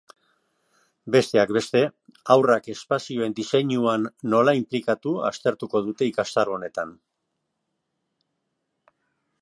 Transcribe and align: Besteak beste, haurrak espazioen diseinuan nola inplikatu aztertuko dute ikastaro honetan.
Besteak 1.15 1.51
beste, 1.57 1.81
haurrak 2.35 2.69
espazioen 2.73 3.35
diseinuan 3.41 4.09
nola 4.35 4.57
inplikatu 4.63 5.15
aztertuko 5.31 5.83
dute 5.89 6.09
ikastaro 6.15 6.57
honetan. 6.59 6.97